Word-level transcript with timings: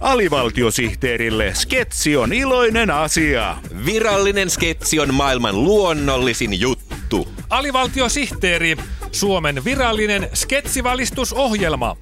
Alivaltiosihteerille 0.00 1.54
sketsi 1.54 2.16
on 2.16 2.32
iloinen 2.32 2.90
asia. 2.90 3.56
Virallinen 3.86 4.50
sketsi 4.50 5.00
on 5.00 5.14
maailman 5.14 5.64
luonnollisin 5.64 6.60
juttu. 6.60 7.28
Alivaltiosihteeri, 7.50 8.76
Suomen 9.12 9.64
virallinen 9.64 10.28
sketsivalistusohjelma. 10.34 11.96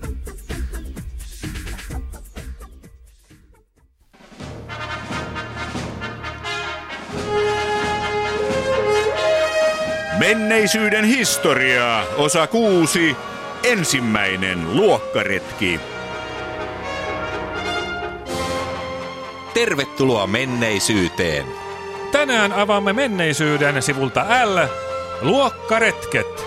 Menneisyyden 10.19 11.05
historiaa, 11.05 12.05
osa 12.17 12.47
kuusi, 12.47 13.17
ensimmäinen 13.63 14.77
luokkaretki. 14.77 15.81
Tervetuloa 19.59 20.27
menneisyyteen. 20.27 21.47
Tänään 22.13 22.53
avaamme 22.53 22.93
menneisyyden 22.93 23.83
sivulta 23.83 24.27
L. 24.45 24.59
Luokkaretket. 25.23 26.47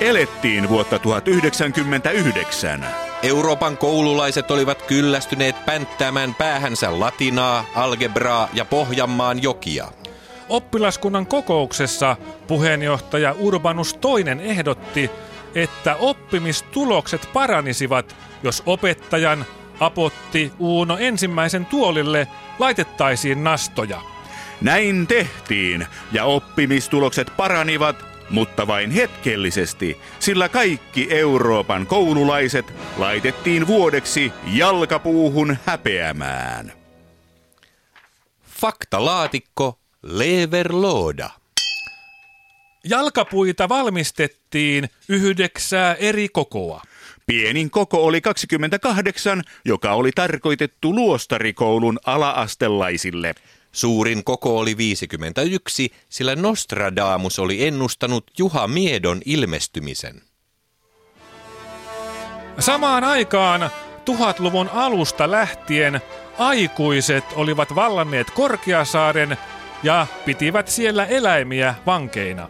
Elettiin 0.00 0.68
vuotta 0.68 0.98
1999. 0.98 2.86
Euroopan 3.22 3.76
koululaiset 3.76 4.50
olivat 4.50 4.82
kyllästyneet 4.82 5.66
pänttäämään 5.66 6.34
päähänsä 6.34 7.00
latinaa, 7.00 7.64
algebraa 7.74 8.48
ja 8.52 8.64
Pohjanmaan 8.64 9.42
jokia. 9.42 9.88
Oppilaskunnan 10.48 11.26
kokouksessa 11.26 12.16
puheenjohtaja 12.46 13.34
Urbanus 13.38 13.98
II 14.18 14.50
ehdotti, 14.50 15.10
että 15.54 15.96
oppimistulokset 15.96 17.28
paranisivat, 17.32 18.16
jos 18.42 18.62
opettajan 18.66 19.46
Apotti 19.80 20.52
Uuno 20.58 20.98
ensimmäisen 20.98 21.66
tuolille 21.66 22.28
laitettaisiin 22.58 23.44
nastoja. 23.44 24.00
Näin 24.60 25.06
tehtiin 25.06 25.86
ja 26.12 26.24
oppimistulokset 26.24 27.32
paranivat, 27.36 28.04
mutta 28.30 28.66
vain 28.66 28.90
hetkellisesti, 28.90 30.00
sillä 30.18 30.48
kaikki 30.48 31.06
Euroopan 31.10 31.86
koululaiset 31.86 32.72
laitettiin 32.96 33.66
vuodeksi 33.66 34.32
jalkapuuhun 34.46 35.56
häpeämään. 35.66 36.72
Faktalaatikko 38.60 39.78
Leverlooda. 40.02 41.30
Jalkapuita 42.84 43.68
valmistettiin 43.68 44.88
yhdeksää 45.08 45.94
eri 45.94 46.28
kokoa. 46.28 46.82
Pienin 47.26 47.70
koko 47.70 48.04
oli 48.04 48.20
28, 48.20 49.42
joka 49.64 49.92
oli 49.92 50.10
tarkoitettu 50.14 50.94
luostarikoulun 50.94 51.98
alaastelaisille. 52.06 53.34
Suurin 53.72 54.24
koko 54.24 54.58
oli 54.58 54.76
51, 54.76 55.92
sillä 56.08 56.36
Nostradamus 56.36 57.38
oli 57.38 57.66
ennustanut 57.66 58.30
Juha 58.38 58.68
Miedon 58.68 59.20
ilmestymisen. 59.24 60.22
Samaan 62.58 63.04
aikaan 63.04 63.70
tuhatluvun 64.04 64.68
alusta 64.68 65.30
lähtien 65.30 66.00
aikuiset 66.38 67.24
olivat 67.34 67.74
vallanneet 67.74 68.30
Korkeasaaren 68.30 69.36
ja 69.82 70.06
pitivät 70.24 70.68
siellä 70.68 71.06
eläimiä 71.06 71.74
vankeina. 71.86 72.48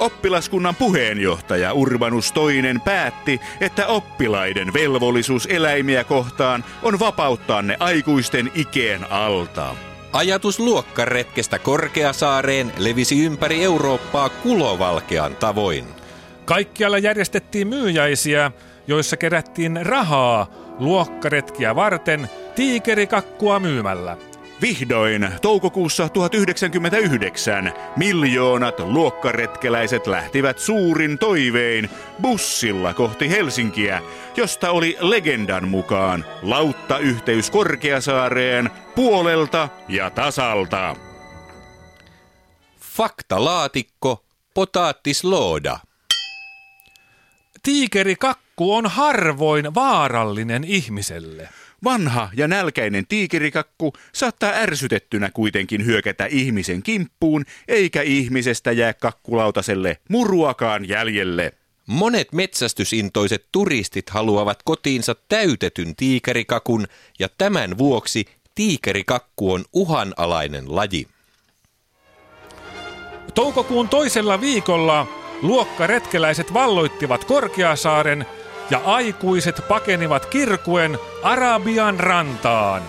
Oppilaskunnan 0.00 0.76
puheenjohtaja 0.76 1.72
Urbanus 1.72 2.32
II 2.36 2.74
päätti, 2.84 3.40
että 3.60 3.86
oppilaiden 3.86 4.72
velvollisuus 4.72 5.46
eläimiä 5.50 6.04
kohtaan 6.04 6.64
on 6.82 6.98
vapauttaa 6.98 7.62
ne 7.62 7.76
aikuisten 7.80 8.50
ikeen 8.54 9.12
alta. 9.12 9.74
Ajatus 10.12 10.58
luokkaretkestä 10.58 11.58
Korkeasaareen 11.58 12.72
levisi 12.78 13.24
ympäri 13.24 13.64
Eurooppaa 13.64 14.28
kulovalkean 14.28 15.36
tavoin. 15.36 15.84
Kaikkialla 16.44 16.98
järjestettiin 16.98 17.68
myyjäisiä, 17.68 18.50
joissa 18.86 19.16
kerättiin 19.16 19.78
rahaa 19.82 20.46
luokkaretkiä 20.78 21.76
varten 21.76 22.30
tiikerikakkua 22.54 23.60
myymällä. 23.60 24.16
Vihdoin 24.60 25.28
toukokuussa 25.42 26.08
1999 26.08 27.72
miljoonat 27.96 28.78
luokkaretkeläiset 28.78 30.06
lähtivät 30.06 30.58
suurin 30.58 31.18
toivein 31.18 31.90
bussilla 32.22 32.94
kohti 32.94 33.30
Helsinkiä, 33.30 34.02
josta 34.36 34.70
oli 34.70 34.96
legendan 35.00 35.68
mukaan 35.68 36.24
lauttayhteys 36.42 37.50
Korkeasaareen 37.50 38.70
puolelta 38.94 39.68
ja 39.88 40.10
tasalta. 40.10 40.96
Faktalaatikko 42.80 44.24
Potaattislooda. 44.54 45.78
Tiikerikakku 47.62 48.74
on 48.74 48.86
harvoin 48.86 49.74
vaarallinen 49.74 50.64
ihmiselle. 50.64 51.48
Vanha 51.84 52.30
ja 52.36 52.48
nälkäinen 52.48 53.06
tiikirikakku 53.06 53.92
saattaa 54.12 54.52
ärsytettynä 54.52 55.30
kuitenkin 55.30 55.86
hyökätä 55.86 56.26
ihmisen 56.26 56.82
kimppuun, 56.82 57.44
eikä 57.68 58.02
ihmisestä 58.02 58.72
jää 58.72 58.94
kakkulautaselle 58.94 59.96
muruakaan 60.08 60.88
jäljelle. 60.88 61.52
Monet 61.86 62.32
metsästysintoiset 62.32 63.46
turistit 63.52 64.10
haluavat 64.10 64.62
kotiinsa 64.62 65.16
täytetyn 65.28 65.96
tiikerikakun 65.96 66.86
ja 67.18 67.28
tämän 67.38 67.78
vuoksi 67.78 68.24
tiikerikakku 68.54 69.52
on 69.52 69.64
uhanalainen 69.72 70.76
laji. 70.76 71.06
Toukokuun 73.34 73.88
toisella 73.88 74.40
viikolla 74.40 75.06
luokkaretkeläiset 75.42 76.52
valloittivat 76.52 77.24
Korkeasaaren 77.24 78.26
ja 78.70 78.80
aikuiset 78.84 79.60
pakenivat 79.68 80.26
kirkuen 80.26 80.98
Arabian 81.22 82.00
rantaan. 82.00 82.82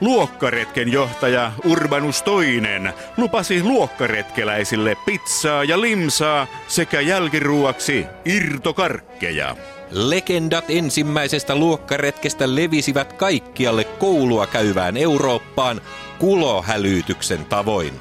Luokkaretken 0.00 0.92
johtaja 0.92 1.52
Urbanus 1.64 2.24
II 2.26 2.92
lupasi 3.16 3.62
luokkaretkeläisille 3.62 4.96
pizzaa 5.06 5.64
ja 5.64 5.80
limsaa 5.80 6.46
sekä 6.68 7.00
jälkiruuaksi 7.00 8.06
irtokarkkeja. 8.24 9.56
Legendat 9.90 10.64
ensimmäisestä 10.68 11.56
luokkaretkestä 11.56 12.54
levisivät 12.54 13.12
kaikkialle 13.12 13.84
koulua 13.84 14.46
käyvään 14.46 14.96
Eurooppaan 14.96 15.80
kulohälytyksen 16.18 17.44
tavoin. 17.44 18.00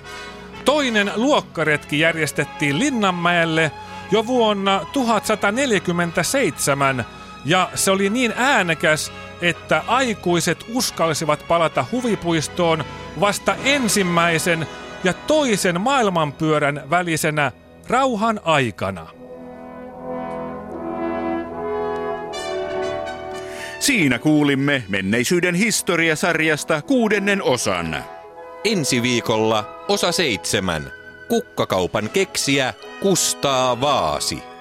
Toinen 0.66 1.12
luokkaretki 1.16 2.00
järjestettiin 2.00 2.80
Linnanmäelle 2.80 3.72
jo 4.14 4.28
vuonna 4.28 4.86
1147 4.94 7.06
ja 7.46 7.70
se 7.76 7.92
oli 7.92 8.10
niin 8.10 8.34
äänekäs, 8.38 9.12
että 9.42 9.84
aikuiset 9.88 10.66
uskalsivat 10.74 11.46
palata 11.48 11.86
huvipuistoon 11.92 12.84
vasta 13.20 13.56
ensimmäisen 13.64 14.68
ja 15.04 15.14
toisen 15.14 15.82
maailmanpyörän 15.82 16.84
välisenä 16.90 17.52
rauhan 17.88 18.40
aikana. 18.44 19.08
Siinä 23.80 24.20
kuulimme 24.20 24.84
menneisyyden 24.88 25.56
historiasarjasta 25.56 26.82
kuudennen 26.82 27.44
osan. 27.44 28.04
Ensi 28.64 29.02
viikolla 29.02 29.86
osa 29.88 30.12
seitsemän. 30.12 31.03
Kukkakaupan 31.34 32.10
keksiä 32.10 32.74
Kustaa 33.02 33.82
Vaasi. 33.82 34.53